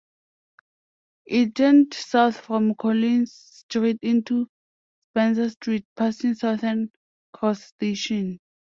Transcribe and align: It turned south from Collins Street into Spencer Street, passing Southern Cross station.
It 1.27 1.53
turned 1.53 1.93
south 1.93 2.39
from 2.39 2.73
Collins 2.73 3.33
Street 3.33 3.99
into 4.01 4.47
Spencer 5.11 5.51
Street, 5.51 5.85
passing 5.95 6.33
Southern 6.33 6.89
Cross 7.33 7.65
station. 7.65 8.39